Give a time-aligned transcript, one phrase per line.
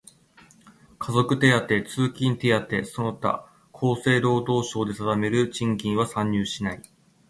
[0.97, 6.81] 家族手当、通勤手当その他厚生労働省令で定める賃金は算入しない。